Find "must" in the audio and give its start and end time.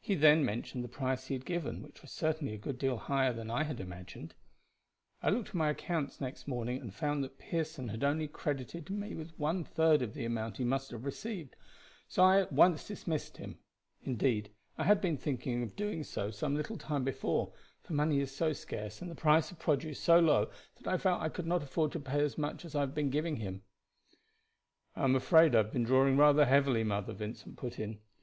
10.64-10.92